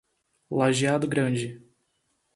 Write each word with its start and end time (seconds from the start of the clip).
Lajeado 0.49 1.05
Grande 1.07 1.61